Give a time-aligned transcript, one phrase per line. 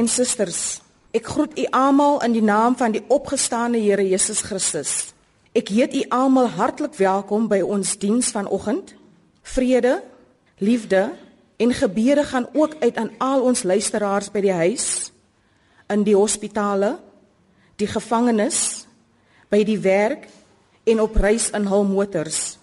[0.00, 0.80] En susters,
[1.12, 5.10] ek groet u almal in die naam van die opgestane Here Jesus Christus.
[5.52, 8.94] Ek heet u almal hartlik welkom by ons diens vanoggend.
[9.44, 9.98] Vrede,
[10.56, 11.10] liefde
[11.60, 14.86] en gebede gaan ook uit aan al ons luisteraars by die huis,
[15.92, 16.94] in die hospitale,
[17.76, 18.86] die gevangenis,
[19.52, 20.30] by die werk
[20.88, 22.56] en op reis in hul motors.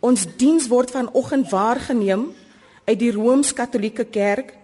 [0.00, 2.30] Ons diens word vanoggend waargeneem
[2.88, 4.56] uit die Rooms-Katolieke Kerk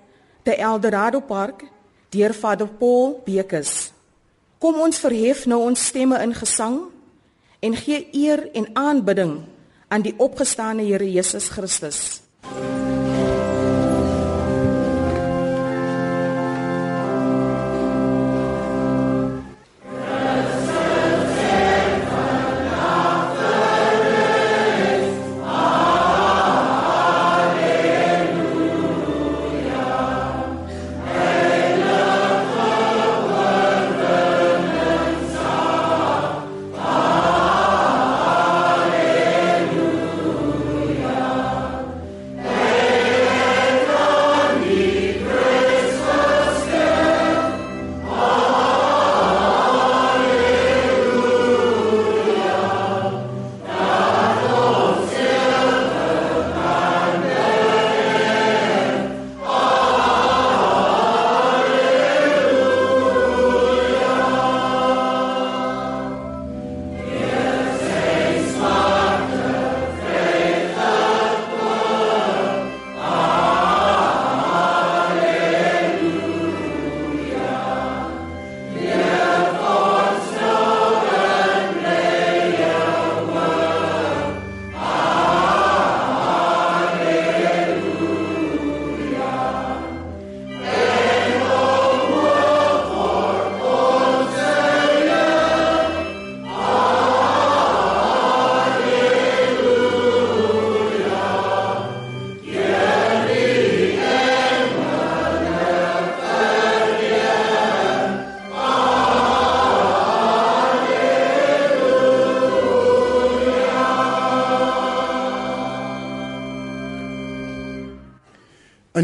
[0.49, 1.74] te Eldorado Park
[2.15, 3.91] deur Vader Paul Bekes.
[4.63, 6.79] Kom ons verhef nou ons stemme in gesang
[7.65, 9.37] en gee eer en aanbidding
[9.89, 12.23] aan die opgestane Here Jesus Christus.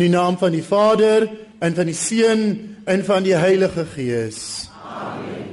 [0.00, 1.27] In die naam van die Vader
[1.61, 2.44] en van die Seun
[2.88, 4.71] en van die Heilige Gees.
[4.81, 5.50] Amen.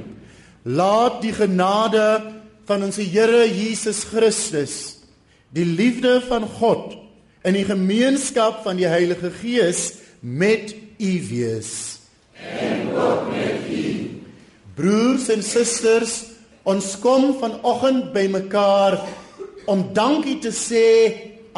[0.62, 2.22] Laat die genade
[2.64, 5.02] van ons Here Jesus Christus,
[5.52, 6.96] die liefde van God
[7.44, 12.00] en die gemeenskap van die Heilige Gees met u wees.
[12.40, 13.86] En ook met u.
[14.80, 16.22] Broers en susters,
[16.64, 18.96] ons kom vanoggend bymekaar
[19.68, 20.88] om dankie te sê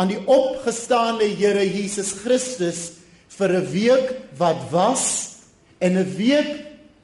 [0.01, 2.97] aan die opgestaane Here Jesus Christus
[3.37, 4.07] vir 'n week
[4.39, 5.05] wat was
[5.79, 6.51] en 'n week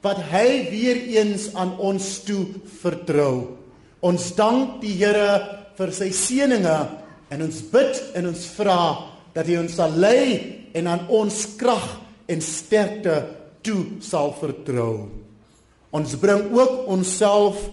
[0.01, 2.45] wat hy weer eens aan ons toe
[2.81, 3.57] vertrou.
[4.01, 5.41] Ons dank die Here
[5.77, 6.89] vir sy seëninge
[7.29, 12.01] en ons bid en ons vra dat hy ons sal lei en aan ons krag
[12.27, 13.25] en sterkte
[13.61, 15.09] toe sal vertrou.
[15.91, 17.69] Ons bring ook onsself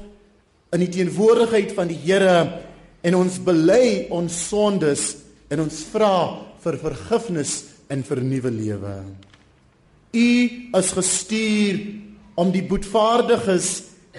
[0.72, 2.60] in die teenwoordigheid van die Here
[3.04, 5.02] en ons bely ons sondes
[5.52, 6.16] en ons vra
[6.64, 7.52] vir vergifnis
[7.92, 8.94] en vir nuwe lewe.
[10.14, 10.28] U
[10.78, 11.80] is gestuur
[12.40, 13.68] om die boetvaardiges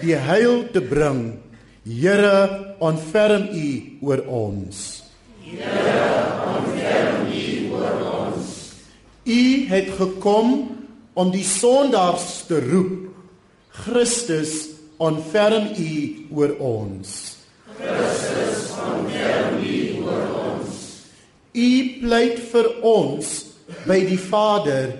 [0.02, 1.40] die heil te bring.
[1.86, 3.68] Here, ontferm U
[4.08, 4.80] oor ons.
[5.44, 6.08] Here,
[6.50, 7.44] ontferm U
[7.76, 8.50] oor ons.
[9.26, 10.52] U het gekom
[11.16, 13.06] om die sondaars te roep.
[13.86, 14.56] Christus,
[14.98, 15.96] ontferm U
[16.36, 17.35] oor ons.
[17.76, 20.76] Christus ontferm U oor ons.
[21.52, 21.70] U
[22.00, 23.32] pleit vir ons
[23.86, 24.94] by die Vader.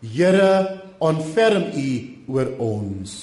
[0.00, 0.52] Here,
[1.02, 1.90] ontferm U
[2.34, 3.16] oor ons.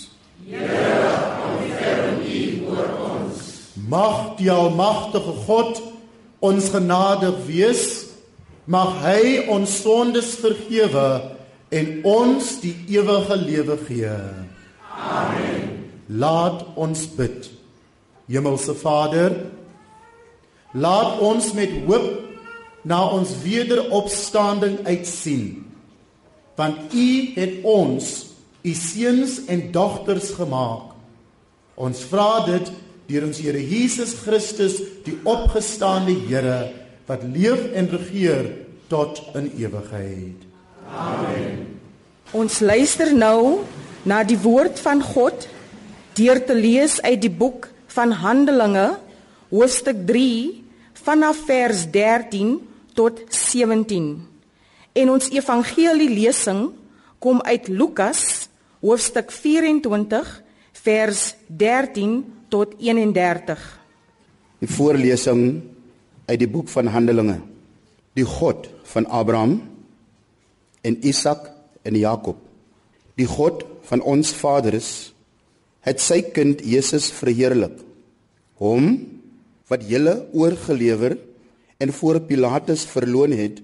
[0.48, 1.14] Here,
[1.52, 3.44] ontferm U oor ons.
[3.88, 5.82] Mag die almagtige God
[6.44, 7.88] ons genadig wees.
[8.68, 11.10] Mag hy ons sondes vergewe
[11.72, 14.16] en ons die ewige lewe gee.
[14.98, 15.70] Amen.
[16.08, 17.57] Laat ons bid.
[18.28, 19.36] Hemelse Vader,
[20.76, 22.28] laat ons met hoop
[22.88, 25.64] na ons wederopstanding uitsien.
[26.56, 28.14] Want U het ons
[28.68, 30.92] U seuns en dogters gemaak.
[31.78, 32.72] Ons vra dit
[33.08, 36.58] deur ons Here Jesus Christus, die opgestaane Here
[37.08, 38.50] wat leef en regeer
[38.92, 40.44] tot in ewigheid.
[40.92, 41.64] Amen.
[42.36, 43.64] Ons luister nou
[44.08, 45.48] na die woord van God
[46.20, 49.00] deur te lees uit die boek van Handelinge
[49.50, 50.64] hoofstuk 3
[51.02, 52.60] vanaf vers 13
[52.94, 54.12] tot 17.
[54.94, 56.68] En ons evangelie lesing
[57.24, 58.50] kom uit Lukas
[58.86, 60.30] hoofstuk 24
[60.84, 62.20] vers 13
[62.54, 63.66] tot 31.
[64.62, 65.42] Die voorlesing
[66.30, 67.40] uit die boek van Handelinge.
[68.14, 69.58] Die God van Abraham
[70.86, 71.50] en Isak
[71.82, 72.38] en Jakob.
[73.18, 74.92] Die God van ons vaders
[75.88, 77.87] het sy kind Jesus verheerlik.
[78.58, 78.98] Hom
[79.68, 81.18] wat julle oorgelewer
[81.78, 83.62] en voor Pilatus verloon het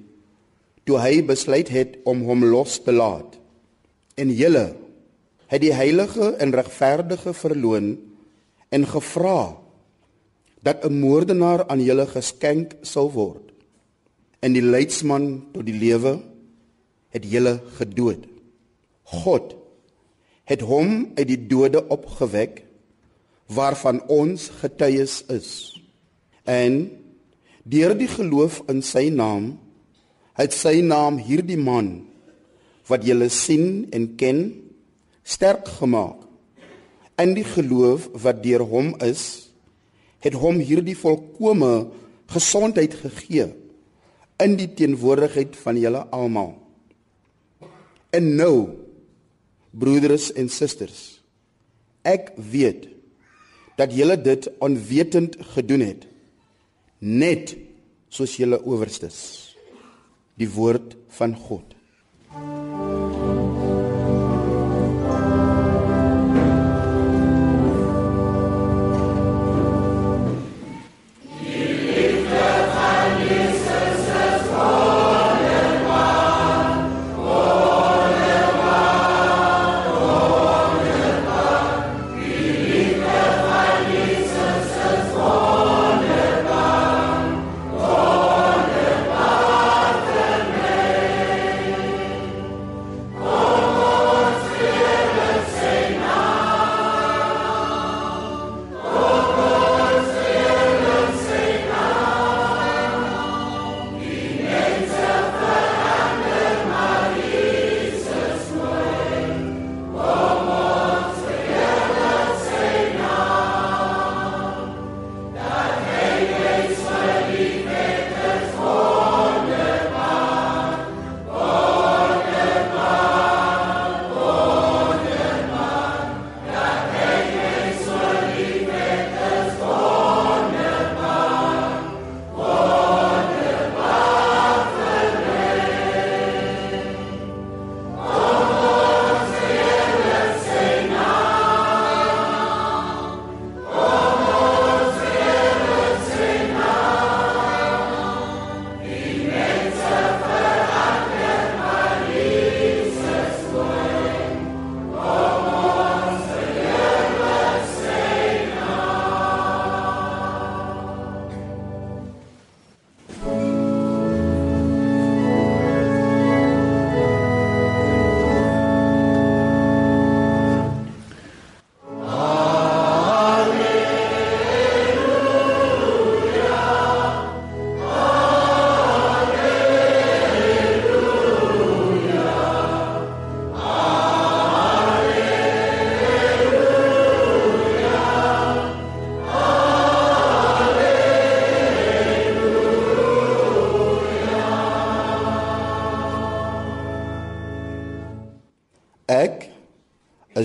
[0.83, 3.39] toe hy besluit het om hom los te laat.
[4.19, 4.73] En julle
[5.47, 7.95] het die heilige en regverdige verloon
[8.73, 9.55] en gevra
[10.63, 13.51] dat 'n moordenaar aan julle geskenk sal word.
[14.39, 16.19] En die leidsman tot die lewe
[17.09, 18.25] het julle gedood.
[19.03, 19.55] God
[20.43, 22.63] het hom uit die dode opgewek
[23.51, 25.49] waarvan ons getuies is.
[26.43, 26.87] En
[27.63, 29.53] deur die geloof in sy naam
[30.37, 32.03] het sy naam hierdie man
[32.89, 34.43] wat julle sien en ken
[35.23, 36.19] sterk gemaak.
[37.21, 39.51] In die geloof wat deur hom is,
[40.23, 41.91] het hom hierdie volkomme
[42.33, 43.51] gesondheid gegee
[44.41, 46.55] in die teenwoordigheid van julle almal.
[48.09, 48.55] En nou
[49.71, 51.13] broeders en susters
[52.03, 52.87] ek weet
[53.75, 56.07] dat julle dit onwetend gedoen het.
[56.99, 57.55] Net
[58.09, 59.19] soos julle owerstes.
[60.37, 61.72] Die woord van God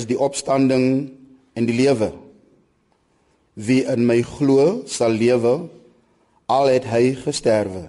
[0.09, 1.11] die opstanding
[1.55, 2.13] en die lewe.
[3.59, 5.69] Wie in my glo, sal lewe
[6.49, 7.89] al het hy gesterwe.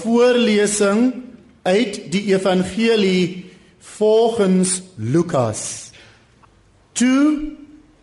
[0.00, 1.12] Voorlesing
[1.62, 5.90] uit die Evangelie volgens Lukas.
[6.92, 7.54] Toe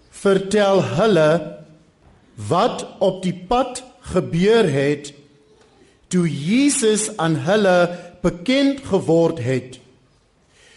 [0.09, 1.31] vertel hulle
[2.47, 3.83] wat op die pad
[4.13, 5.13] gebeur het
[6.11, 7.77] toe Jesus aan hulle
[8.21, 9.79] bekend geword het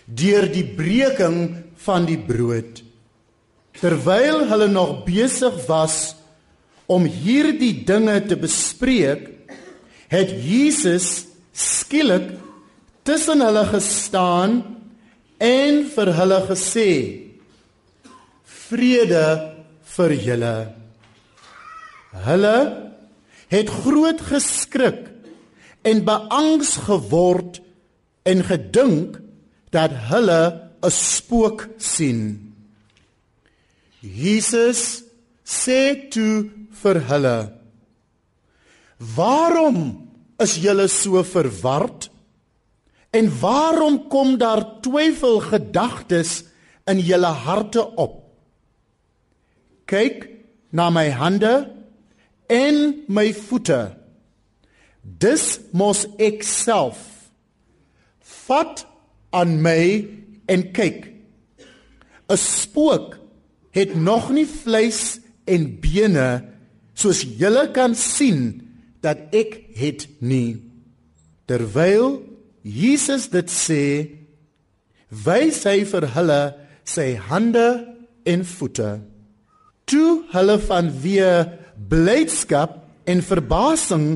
[0.05, 1.39] deur die breking
[1.85, 2.83] van die brood.
[3.81, 6.15] Terwyl hulle nog besig was
[6.87, 9.31] om hierdie dinge te bespreek,
[10.15, 12.31] het Jesus skielik
[13.07, 14.63] tussen hulle gestaan
[15.43, 16.91] en vir hulle gesê:
[18.45, 19.27] Vrede
[19.97, 20.57] vir julle.
[22.25, 22.57] Hulle
[23.53, 25.11] het groot geskrik
[25.85, 27.61] en beangs geword
[28.25, 29.21] en gedink
[29.75, 32.55] dat hulle 'n spook sien.
[34.01, 35.03] Jesus
[35.45, 36.51] sê toe
[36.83, 37.39] vir hulle:
[39.17, 40.04] "Waarom
[40.43, 42.11] is julle so verward?
[43.15, 46.45] En waarom kom daar twyfelgedagtes
[46.91, 48.21] in julle harte op?
[49.87, 50.29] Kyk
[50.75, 51.55] na my hande
[52.51, 53.95] en my voete.
[55.03, 56.99] Dis mos ek self.
[58.47, 58.85] Vat
[59.31, 60.09] aan my
[60.51, 61.13] en kyk.
[62.29, 63.19] 'n Spook
[63.71, 66.29] het nog nie vleis en bene
[66.95, 68.63] soos julle kan sien
[69.05, 70.61] dat ek het nie.
[71.49, 72.23] Terwyl
[72.65, 73.83] Jesus dit sê,
[75.25, 76.43] wys hy vir hulle
[76.89, 77.67] sy hande
[78.25, 78.97] en voete.
[79.85, 81.45] Toe hulle van weer
[81.77, 84.07] blydskap en verbasing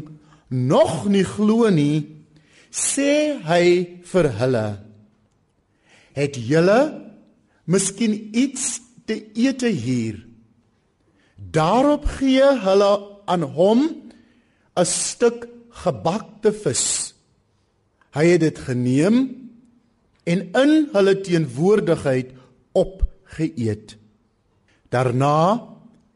[0.49, 2.07] nog nie glo nie,
[2.73, 3.64] sê hy
[4.09, 4.66] vir hulle:
[6.16, 6.80] Het julle
[7.68, 10.25] miskien iets te ete hier?
[11.37, 12.92] Daarop gee hulle
[13.28, 13.85] aan hom
[14.78, 15.49] 'n stuk
[15.82, 17.14] gebakte vis.
[18.14, 19.16] Hy het dit geneem
[20.25, 22.30] en in hulle teenwoordigheid
[22.73, 23.97] opgeëet.
[24.88, 25.66] Daarna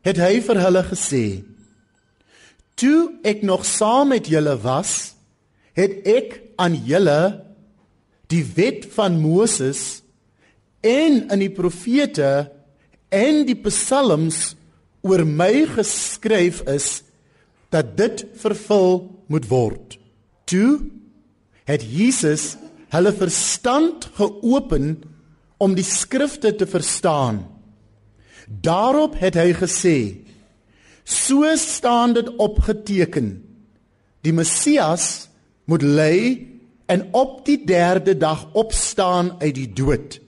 [0.07, 1.45] het hy vir hulle gesê:
[2.75, 5.14] "Toe ek nog saam met julle was,
[5.73, 7.45] het ek aan julle
[8.28, 10.02] die wet van Moses
[10.81, 12.50] en in die profete
[13.12, 14.54] en die psalms
[15.02, 17.02] oor my geskryf is
[17.73, 19.97] dat dit vervul moet word.
[20.45, 20.85] Toe
[21.69, 22.57] het Jesus
[22.93, 25.00] hulle verstand geopen
[25.62, 27.45] om die skrifte te verstaan.
[28.47, 29.97] Daarop het hy gesê:
[31.05, 33.38] So staan dit opgeteken:
[34.21, 35.29] Die Messias
[35.64, 36.19] moet ly
[36.93, 40.21] en op die 3de dag opstaan uit die dood.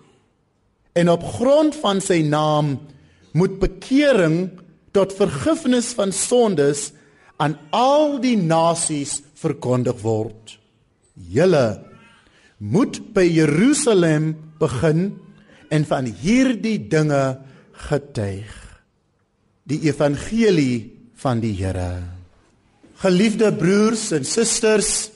[0.95, 2.79] En op grond van sy naam
[3.35, 4.55] moet bekering
[4.95, 6.93] tot vergifnis van sondes
[7.37, 10.57] aan al die nasies verkondig word.
[11.14, 11.83] Julle
[12.59, 15.14] moet by Jerusalem begin
[15.75, 17.38] en van hierdie dinge
[17.88, 18.53] getuig.
[19.64, 22.05] Die evangelie van die Here.
[23.00, 25.11] Geliefde broers en susters,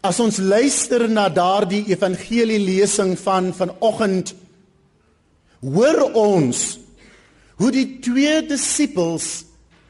[0.00, 4.32] as ons luister na daardie evangelie lesing van vanoggend,
[5.60, 6.78] hoor ons
[7.60, 9.44] hoe die twee disippels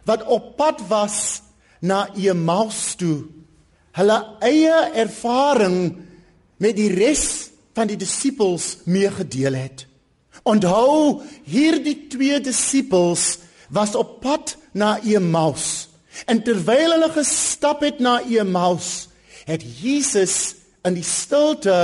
[0.09, 1.39] wat op pad was
[1.81, 3.25] na Emmaus toe.
[3.97, 5.97] Hulle eie ervaring
[6.61, 9.87] met die res van die disippels meegedeel het.
[10.49, 13.39] Onthou, hierdie twee disippels
[13.71, 15.89] was op pad na Emmaus.
[16.27, 19.09] En terwyl hulle gestap het na Emmaus,
[19.49, 20.55] het Jesus
[20.87, 21.77] in die stilte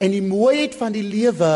[0.00, 1.52] en die mooiheid van die lewe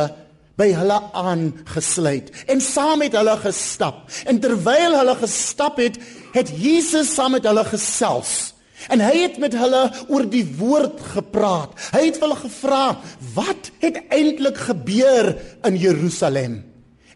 [0.60, 4.04] by hulle aangesluit en saam met hulle gestap.
[4.26, 5.98] En terwyl hulle gestap het,
[6.34, 8.52] het Jesus saam met hulle gesels.
[8.92, 9.82] En hy het met hulle
[10.12, 11.72] oor die woord gepraat.
[11.94, 12.98] Hy het hulle gevra,
[13.34, 16.64] "Wat het eintlik gebeur in Jerusalem?"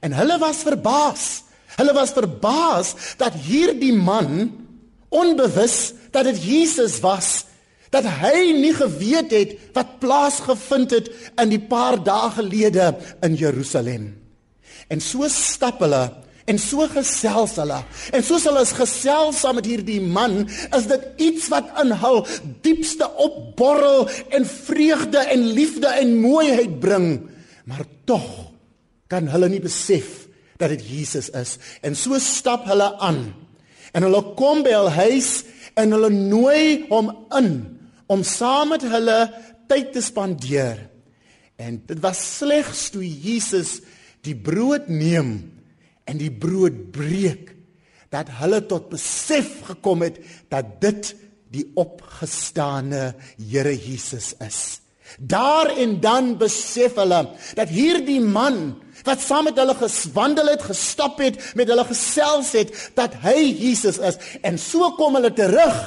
[0.00, 1.42] En hulle was verbaas.
[1.76, 4.52] Hulle was verbaas dat hierdie man
[5.08, 7.44] onbewus dat dit Jesus was
[7.94, 12.92] dat hy nie geweet het wat plaasgevind het in die paar dae gelede
[13.24, 14.10] in Jerusalem.
[14.88, 16.06] En so stap hulle
[16.48, 17.78] en so gesels hulle.
[18.16, 22.22] En soos hulle gesels saam met hierdie man, is dit iets wat in hul
[22.64, 27.10] diepste opborrel en vreugde en liefde en mooiheid bring.
[27.68, 28.28] Maar tog
[29.12, 30.24] kan hulle nie besef
[30.58, 31.58] dat dit Jesus is.
[31.84, 33.28] En so stap hulle aan.
[33.92, 35.42] En hulle kom by hul huis
[35.78, 37.52] en hulle nooi hom in
[38.08, 39.18] om saam met hulle
[39.68, 40.80] tyd te spandeer.
[41.60, 43.78] En dit was slegs toe Jesus
[44.26, 45.32] die brood neem
[46.08, 47.54] en die brood breek
[48.12, 50.20] dat hulle tot besef gekom het
[50.52, 51.12] dat dit
[51.52, 54.80] die opgestane Here Jesus is.
[55.18, 57.22] Daar en dan besef hulle
[57.56, 62.72] dat hierdie man wat saam met hulle geswandel het, gestap het, met hulle gesels het,
[62.98, 64.18] dat hy Jesus is.
[64.44, 65.78] En so kom hulle terug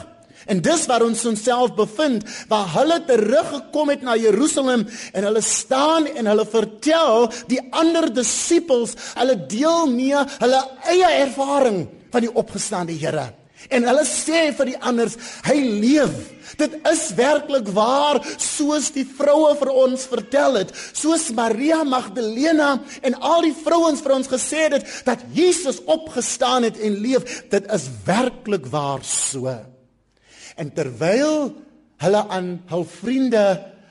[0.52, 6.10] En dis waar ons onsself bevind, waar hulle teruggekom het na Jerusalem en hulle staan
[6.12, 12.98] en hulle vertel die ander disippels, hulle deel mee hulle eie ervaring van die opgestaande
[13.00, 13.30] Here.
[13.70, 15.16] En hulle sê vir die anders,
[15.46, 16.14] hy leef.
[16.60, 22.74] Dit is werklik waar soos die vroue vir ons vertel het, soos Maria Magdalena
[23.06, 27.46] en al die vrouens vir ons gesê het dat Jesus opgestaan het en leef.
[27.54, 29.54] Dit is werklik waar so.
[30.62, 31.50] En terwyl
[32.02, 33.46] hulle aan hul vriende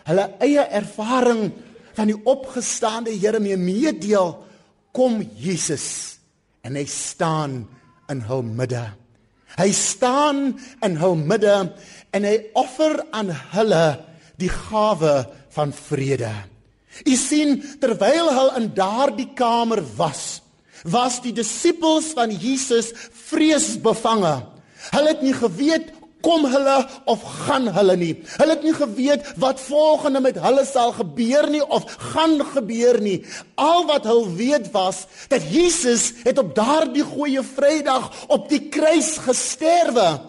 [0.06, 1.50] hulle eie ervaring
[1.96, 4.32] van die opgestaande Here mee meedeel,
[4.94, 6.18] kom Jesus
[6.66, 7.62] en hy staan
[8.10, 8.82] in hul midde.
[9.58, 11.56] Hy staan in hul midde
[12.14, 13.84] en hy offer aan hulle
[14.40, 15.14] die gawe
[15.54, 16.32] van vrede.
[17.06, 20.40] U sien terwyl hulle in daardie kamer was,
[20.84, 22.90] was die disippels van Jesus
[23.28, 24.34] vreesbevange.
[24.90, 25.92] Hulle het nie geweet
[26.24, 26.76] kom hulle
[27.10, 28.12] of gaan hulle nie.
[28.36, 33.20] Hulle het nie geweet wat volgende met hulle sal gebeur nie of gaan gebeur nie.
[33.54, 39.16] Al wat hulle weet was dat Jesus het op daardie goeie Vrydag op die kruis
[39.24, 40.20] gesterwe.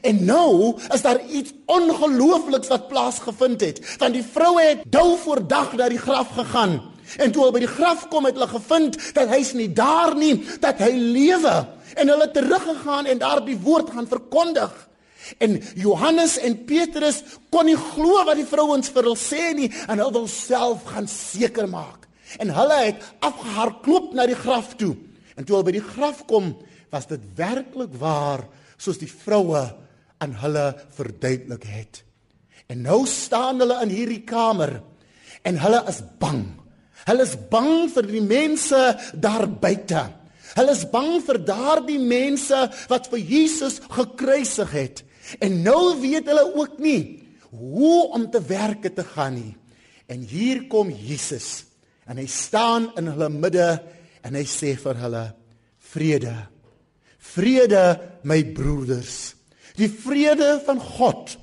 [0.00, 3.82] En nou is daar iets ongeloofliks wat plaasgevind het.
[3.98, 6.80] Want die vroue het dou voor dag na die graf gegaan.
[7.16, 10.38] En toe hulle by die graf kom het hulle gevind dat hy's nie daar nie,
[10.62, 11.56] dat hy lewe.
[11.92, 14.72] En hulle het teruggegaan en daardie woord gaan verkondig.
[15.38, 19.98] En Johannes en Petrus kon nie glo wat die vrouens vir hulle sê nie en
[19.98, 22.08] hulle wil self gaan seker maak.
[22.40, 24.94] En hulle het afgehardloop na die graf toe.
[25.36, 26.52] En toe hulle by die graf kom,
[26.92, 28.44] was dit werklik waar
[28.80, 29.62] soos die vroue
[30.22, 30.66] aan hulle
[30.96, 32.02] verduidelik het.
[32.70, 34.78] En nou staan hulle in hierdie kamer
[35.48, 36.44] en hulle is bang.
[37.08, 38.80] Hulle is bang vir die mense
[39.18, 40.04] daar buite.
[40.52, 42.58] Hulle is bang vir daardie mense
[42.90, 45.02] wat vir Jesus gekruisig het.
[45.42, 49.52] En nou weet hulle ook nie hoe om te werk te gaan nie.
[50.10, 51.64] En hier kom Jesus
[52.08, 53.68] en hy staan in hulle midde
[54.26, 55.22] en hy sê vir hulle
[55.92, 56.34] vrede.
[57.32, 57.84] Vrede
[58.28, 59.34] my broeders.
[59.78, 61.36] Die vrede van God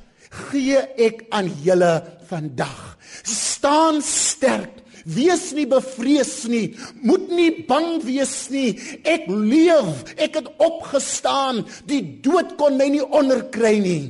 [0.50, 1.94] gee ek aan julle
[2.30, 2.98] vandag.
[3.24, 4.79] Staan sterk.
[5.10, 6.76] Wees nie bevrees nie.
[7.02, 8.74] Moet nie bang wees nie.
[9.04, 10.06] Ek leef.
[10.18, 11.64] Ek het opgestaan.
[11.90, 14.04] Die dood kon my nie onderkry nie.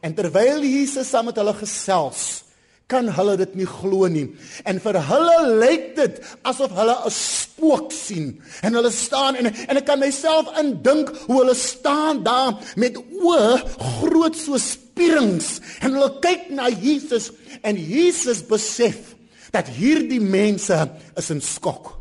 [0.00, 2.44] En terwyl Jesus saam met hulle gesels,
[2.90, 4.26] kan hulle dit nie glo nie.
[4.66, 6.16] En vir hulle lyk dit
[6.48, 8.40] asof hulle 'n spook sien.
[8.62, 13.62] En hulle staan en en ek kan myself indink hoe hulle staan daar met oë
[14.00, 17.30] groot soos spierings en hulle kyk na Jesus
[17.62, 19.14] en Jesus besef
[19.54, 20.76] dat hierdie mense
[21.18, 21.96] is in skok.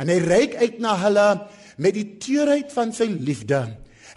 [0.00, 1.28] En hy reik uit na hulle
[1.80, 3.62] met die teerheid van sy liefde.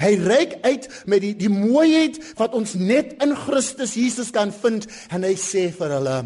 [0.01, 4.88] Hy reik uit met die die mooiheid wat ons net in Christus Jesus kan vind
[5.13, 6.17] en hy sê vir hulle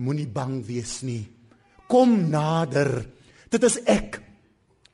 [0.00, 1.22] moenie bang wees nie.
[1.90, 3.02] Kom nader.
[3.52, 4.20] Dit is ek.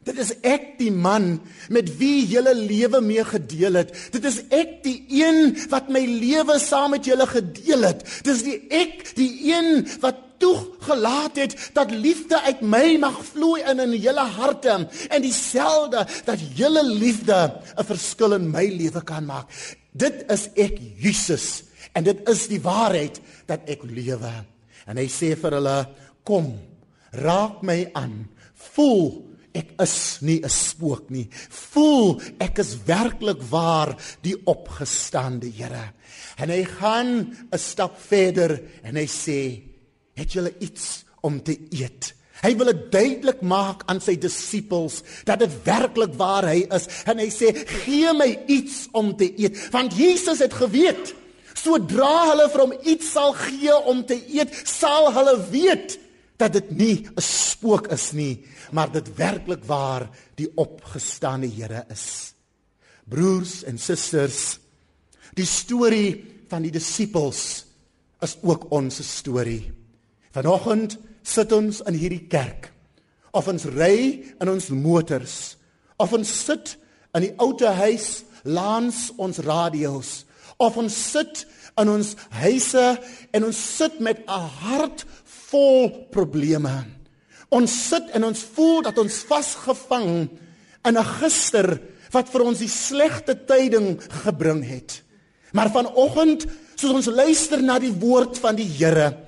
[0.06, 1.40] Dit is ek die man
[1.74, 3.90] met wie julle lewe mee gedeel het.
[4.14, 8.04] Dit is ek die een wat my lewe saam met julle gedeel het.
[8.26, 13.80] Dis die ek, die een wat toegelaat het dat liefde uit my mag vloei in
[13.80, 19.48] in julle harte en dieselfde dat julle liefde 'n verskil in my lewe kan maak.
[19.92, 21.64] Dit is ek Jesus
[21.96, 24.32] en dit is die waarheid dat ek lewe.
[24.86, 25.88] En hy sê vir hulle:
[26.24, 26.58] "Kom,
[27.12, 28.28] raak my aan.
[28.54, 31.28] Voel ek is nie 'n spook nie.
[31.72, 35.92] Voel ek is werklik waar die opgestande Here."
[36.36, 39.62] En hy gaan 'n stap verder en hy sê:
[40.16, 42.12] het julle iets om te eet.
[42.42, 47.20] Hy wil dit duidelik maak aan sy disippels dat dit werklik waar hy is en
[47.22, 47.52] hy sê
[47.84, 51.14] gee my iets om te eet want Jesus het geweet
[51.56, 55.96] sodra hulle vir hom iets sal gee om te eet sal hulle weet
[56.36, 62.34] dat dit nie 'n spook is nie maar dit werklik waar die opgestane Here is.
[63.06, 64.58] Broers en susters,
[65.36, 66.16] die storie
[66.50, 67.66] van die disippels
[68.24, 69.62] is ook ons storie.
[70.36, 72.68] Vanoggend sit ons in hierdie kerk.
[73.32, 75.56] Of ons ry in ons motors,
[76.00, 76.74] of ons sit
[77.16, 80.24] in die ou huis langs ons radio's,
[80.60, 81.44] of ons sit
[81.80, 82.84] in ons huise
[83.32, 85.04] en ons sit met 'n hart
[85.48, 86.84] vol probleme.
[87.50, 90.28] Ons sit en ons voel dat ons vasgevang
[90.84, 91.80] in 'n gister
[92.12, 95.02] wat vir ons die slegte tyding gebring het.
[95.52, 99.25] Maar vanoggend, soos ons luister na die woord van die Here,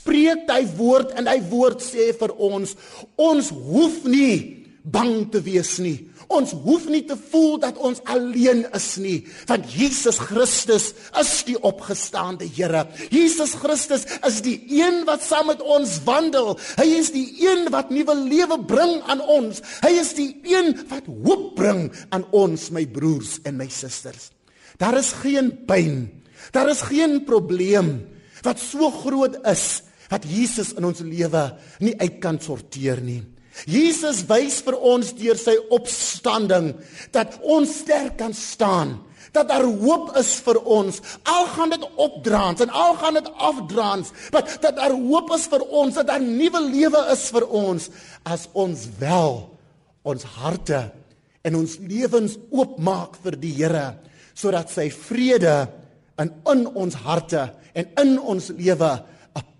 [0.00, 2.76] spreek hy woord en hy woord sê vir ons
[3.20, 5.98] ons hoef nie bang te wees nie.
[6.30, 9.16] Ons hoef nie te voel dat ons alleen is nie
[9.48, 12.86] want Jesus Christus is die opgestaande Here.
[13.10, 16.54] Jesus Christus is die een wat saam met ons wandel.
[16.78, 19.60] Hy is die een wat nuwe lewe bring aan ons.
[19.82, 24.30] Hy is die een wat hoop bring aan ons my broers en my susters.
[24.80, 26.06] Daar is geen pyn.
[26.54, 27.98] Daar is geen probleem
[28.46, 31.44] wat so groot is wat Jesus in ons lewe
[31.80, 33.22] nie uit kan sorteer nie.
[33.68, 36.72] Jesus wys vir ons deur sy opstanding
[37.14, 38.98] dat ons sterk kan staan
[39.30, 40.96] dat daar hoop is vir ons.
[41.22, 45.62] Al gaan dit opdraans en al gaan dit afdraans, maar dat daar hoop is vir
[45.68, 47.90] ons, dat daar nuwe lewe is vir ons
[48.26, 49.36] as ons wel
[50.02, 50.80] ons harte
[51.44, 53.86] en ons lewens oopmaak vir die Here
[54.36, 55.68] sodat sy vrede
[56.20, 58.90] in in ons harte en in ons lewe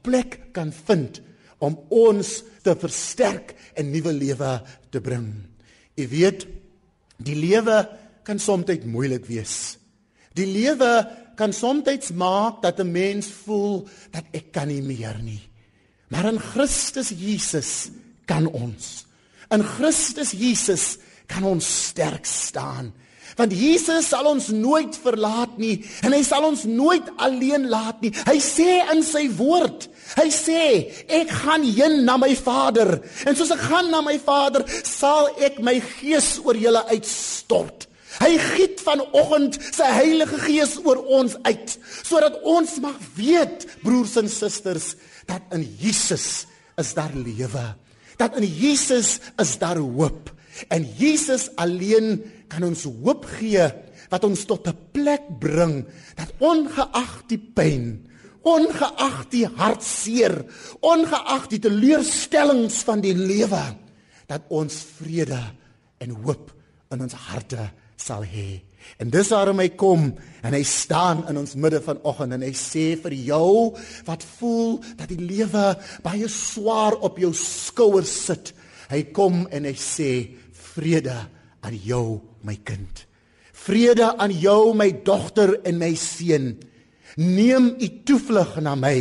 [0.02, 1.20] plek kan vind
[1.60, 4.52] om ons te versterk en nuwe lewe
[4.90, 5.28] te bring.
[5.96, 6.46] U weet,
[7.20, 7.82] die lewe
[8.24, 9.76] kan soms moeilik wees.
[10.36, 10.90] Die lewe
[11.36, 15.50] kan soms maak dat 'n mens voel dat ek kan nie meer nie.
[16.08, 17.90] Maar in Christus Jesus
[18.26, 19.06] kan ons.
[19.50, 22.92] In Christus Jesus kan ons sterk staan.
[23.36, 28.12] Want Jesus sal ons nooit verlaat nie en hy sal ons nooit alleen laat nie.
[28.26, 29.86] Hy sê in sy woord,
[30.16, 30.64] hy sê,
[31.06, 35.60] ek gaan heen na my Vader en soos ek gaan na my Vader, sal ek
[35.62, 37.86] my gees oor julle uitstort.
[38.18, 44.28] Hy giet vanoggend sy Heilige Gees oor ons uit sodat ons mag weet, broers en
[44.28, 44.96] susters,
[45.30, 46.46] dat in Jesus
[46.80, 47.62] is daar lewe.
[48.18, 50.32] Dat in Jesus is daar hoop.
[50.68, 52.18] En Jesus alleen
[52.50, 53.68] kan ons hoop gee
[54.10, 55.86] wat ons tot 'n plek bring
[56.18, 58.09] dat ongeag die pyn,
[58.46, 60.36] ongeag die hartseer,
[60.80, 63.62] ongeag die teleurstellings van die lewe,
[64.30, 65.40] dat ons vrede
[66.00, 66.50] en hoop
[66.90, 68.60] in ons harte sal hê.
[69.00, 70.08] En dis waarom hy kom
[70.40, 73.72] en hy staan in ons midde vanoggend en hy sê vir jou
[74.06, 75.66] wat voel dat die lewe
[76.04, 78.54] baie swaar op jou skouers sit.
[78.90, 80.10] Hy kom en hy sê
[80.72, 81.16] vrede
[81.60, 83.04] aan jou my kind.
[83.60, 86.54] Vrede aan jou my dogter en my seun.
[87.20, 88.96] Neem u toevlug na my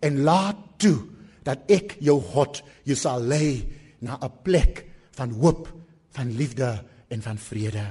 [0.00, 0.96] en laat toe
[1.44, 3.66] dat ek jou God jou sal lei
[4.00, 5.68] na 'n plek van hoop,
[6.10, 7.86] van liefde en van vrede.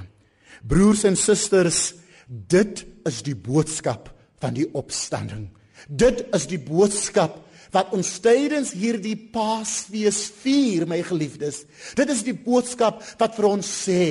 [0.66, 1.94] Broers en susters,
[2.26, 5.48] dit is die boodskap van die opstanding.
[5.88, 7.38] Dit is die boodskap
[7.70, 11.64] wat ons tydens hierdie Paasfees vier, my geliefdes.
[11.94, 14.02] Dit is die boodskap wat vir ons sê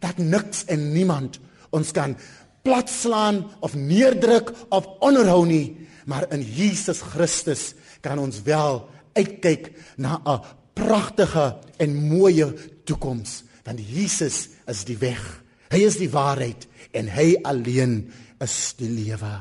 [0.00, 1.38] dat niks en niemand
[1.72, 2.16] ons kan
[2.62, 10.20] platslaan of neerdruk of onderhou nie, maar in Jesus Christus kan ons wel uitkyk na
[10.24, 10.40] 'n
[10.74, 12.44] pragtige en mooi
[12.84, 18.04] toekoms, want Jesus is die weg Hy is die waarheid en hy alleen
[18.44, 19.32] is die lewe.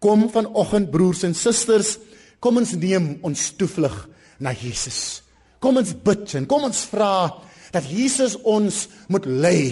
[0.00, 1.96] Kom vanoggend broers en susters,
[2.40, 3.96] kom ons neem ons toevlug
[4.44, 5.22] na Jesus.
[5.60, 7.30] Kom ons bid en kom ons vra
[7.72, 9.62] dat Jesus ons moet lei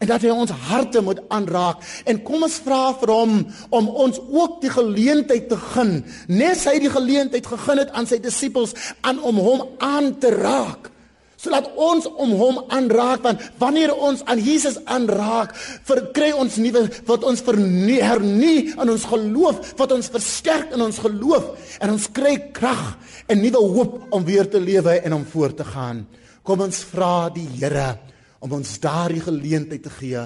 [0.00, 1.82] en dat hy ons harte moet aanraak.
[2.08, 3.34] En kom ons vra vir hom
[3.68, 5.98] om ons ook die geleentheid te gun.
[6.32, 8.72] Net hy die geleentheid gegee het aan sy disippels
[9.06, 10.88] aan om hom aan te raak.
[11.40, 15.54] Sodat ons om hom aanraak want wanneer ons aan Jesus aanraak
[15.88, 21.00] verkry ons nuwe wat ons vernie hernie in ons geloof wat ons versterk in ons
[21.00, 21.52] geloof.
[21.80, 22.94] En ons kry krag
[23.28, 26.06] en nuwe hoop om weer te lewe en om voort te gaan.
[26.44, 28.09] Kom ons vra die Here
[28.40, 30.18] om ons daardie geleentheid te gee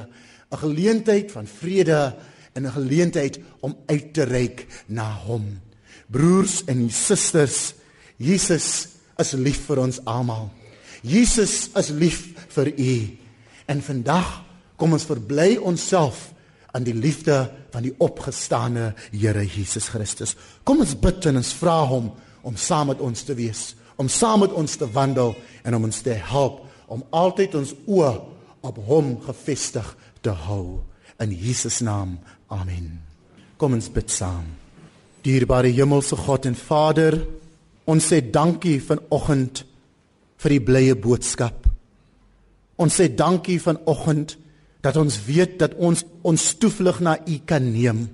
[0.51, 2.17] 'n geleentheid van vrede
[2.55, 5.61] en 'n geleentheid om uit te reik na hom
[6.07, 7.75] broers en susters
[8.17, 10.51] Jesus is lief vir ons almal
[11.05, 12.95] Jesus is lief vir u.
[13.69, 14.41] En vandag
[14.81, 16.31] kom ons verbly onsself
[16.75, 20.33] aan die liefde van die opgestane Here Jesus Christus.
[20.65, 22.09] Kom ons bid en ons vra hom
[22.45, 26.01] om saam met ons te wees, om saam met ons te wandel en om ons
[26.05, 28.13] te help om altyd ons oë
[28.65, 29.87] op hom gefestig
[30.25, 30.81] te hou
[31.23, 32.19] in Jesus naam.
[32.53, 33.01] Amen.
[33.57, 34.47] Kom ons bid saam.
[35.25, 37.19] Dierbare Hemelse God en Vader,
[37.89, 39.65] ons sê dankie vanoggend
[40.43, 41.65] vir die blye boodskap.
[42.81, 44.37] Ons sê dankie vanoggend
[44.85, 48.05] dat ons weet dat ons ons toevlug na U kan neem.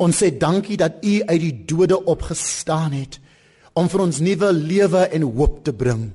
[0.00, 3.20] Ons sê dankie dat U uit die dode opgestaan het
[3.78, 6.08] om vir ons nuwe lewe en hoop te bring.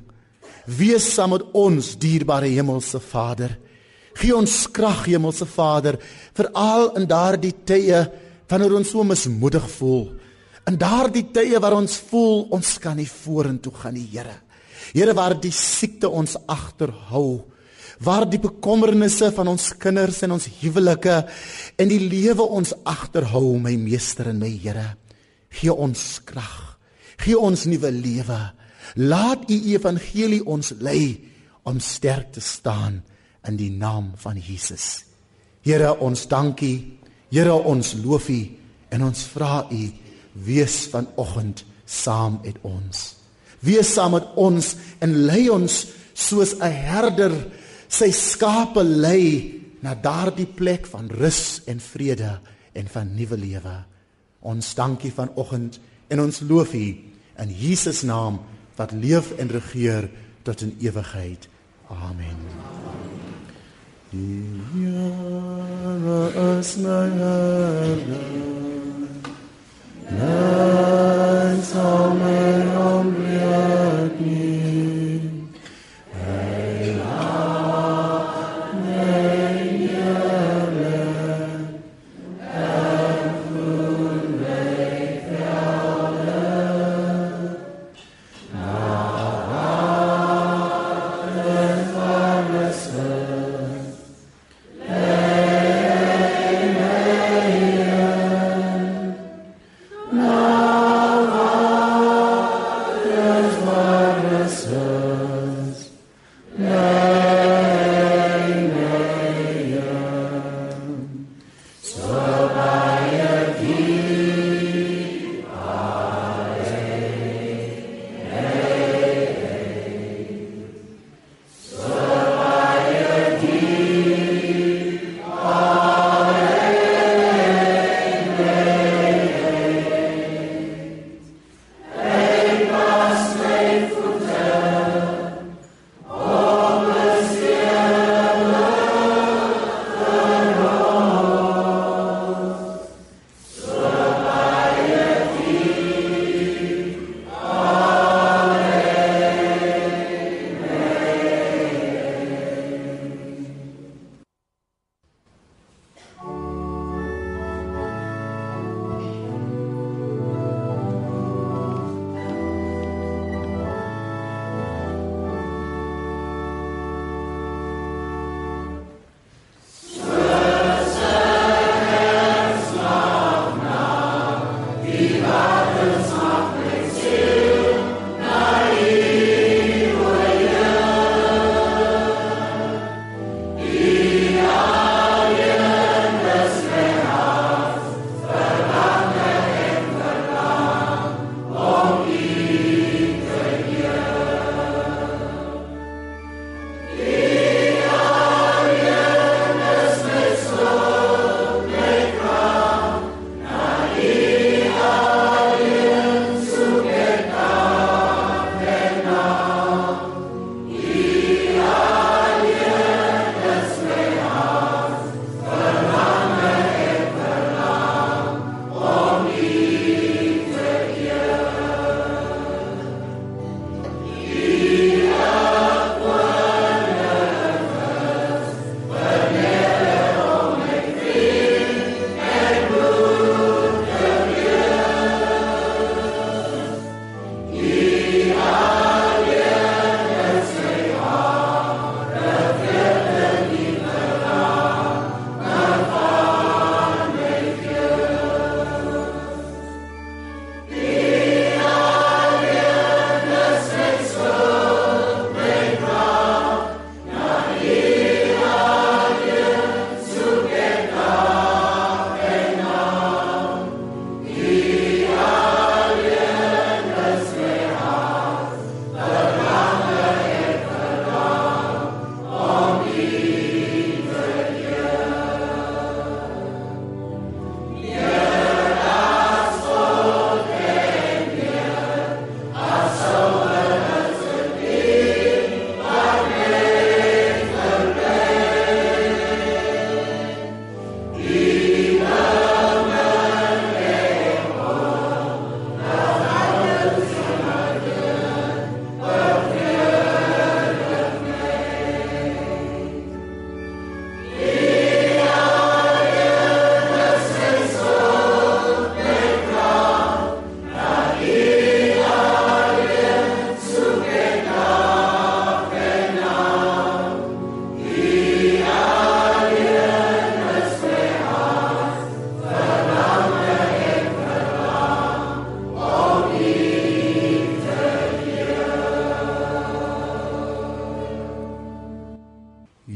[0.65, 3.53] Wees saam met ons, dierbare Hemelse Vader.
[4.17, 5.99] Gee ons krag, Hemelse Vader,
[6.35, 7.99] veral in daardie tye
[8.49, 10.07] wanneer ons so mismoedig voel.
[10.65, 14.39] In daardie tye waar ons voel ons kan nie vorentoe gaan nie, Here.
[14.93, 17.45] Here waar die siekte ons agterhou,
[18.01, 21.21] waar die bekommernisse van ons kinders en ons huwelike
[21.79, 24.95] en die lewe ons agterhou, my meester en my Here.
[25.53, 26.79] Gee ons krag.
[27.21, 28.41] Gee ons nuwe lewe.
[28.93, 31.31] Laat u evangelie ons lei
[31.63, 33.03] om sterk te staan
[33.47, 35.05] in die naam van Jesus.
[35.61, 36.95] Here, ons dankie
[37.35, 38.39] Here, ons loof U
[38.95, 39.81] en ons vra U
[40.45, 43.01] wees vanoggend saam met ons.
[43.65, 44.69] Wees saam met ons
[45.03, 45.75] en lei ons
[46.13, 47.33] soos 'n herder
[47.89, 52.39] sy skape lei na daardie plek van rus en vrede
[52.73, 53.83] en van nuwe lewe.
[54.41, 56.87] Ons dankie vanoggend en ons loof U
[57.37, 58.39] in Jesus naam
[58.75, 60.09] wat leef en regeer
[60.41, 61.47] tot in ewigheid.
[61.87, 62.37] Amen.
[64.09, 68.54] Die Here is my herder.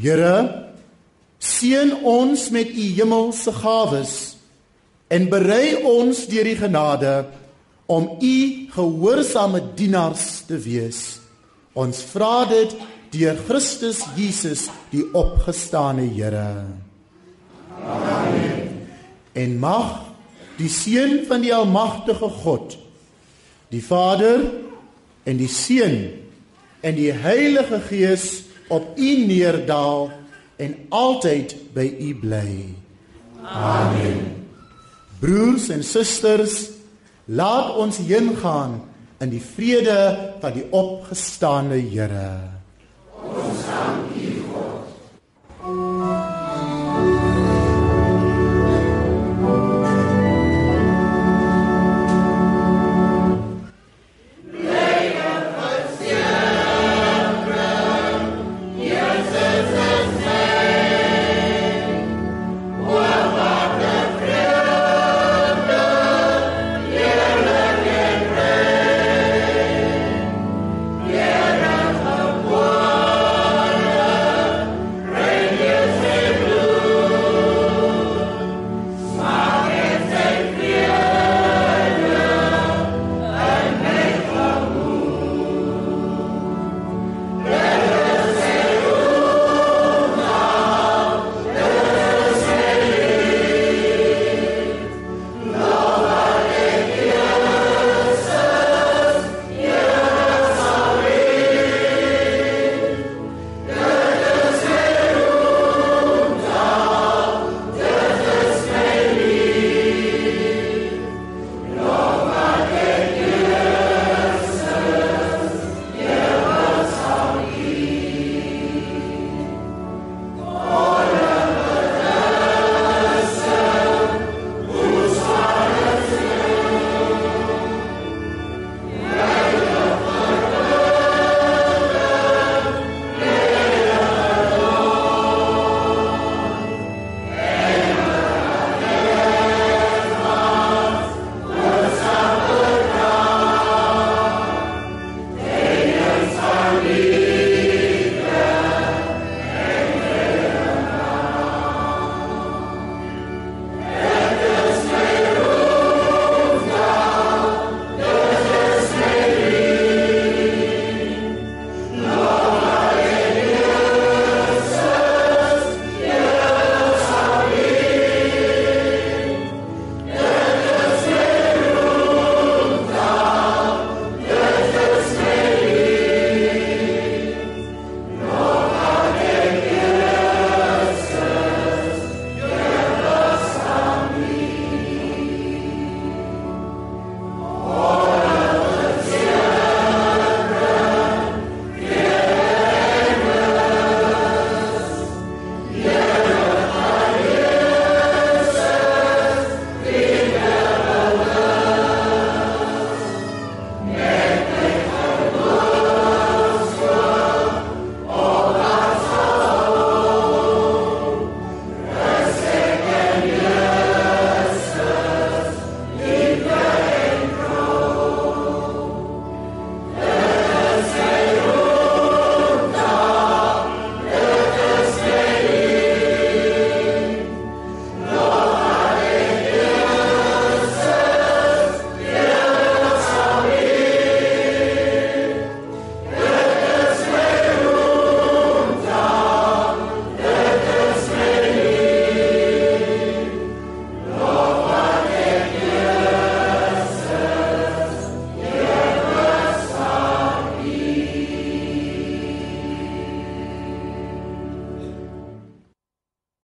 [0.09, 0.69] Here,
[1.39, 4.15] Seën ons met u hemelse gawes
[5.07, 7.13] en berei ons deur die genade
[7.87, 8.35] om u
[8.73, 10.99] gehoorsame dienaars te wees.
[11.79, 12.75] Ons vra dit
[13.15, 16.67] deur Christus Jesus, die opgestane Here.
[17.79, 18.83] Amen.
[19.31, 20.11] En mag
[20.59, 22.75] die seën van die almagtige God,
[23.71, 24.43] die Vader
[25.23, 26.01] en die Seun
[26.83, 30.11] en die Heilige Gees op u neerdal
[30.55, 32.51] en altyd by u bly.
[33.43, 34.45] Amen.
[35.19, 36.69] Broers en susters,
[37.25, 38.79] laat ons heen gaan
[39.19, 39.99] in die vrede
[40.39, 42.39] van die opgestane Here.
[43.19, 43.65] Ons